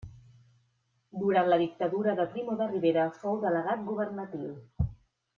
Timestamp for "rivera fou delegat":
2.71-3.83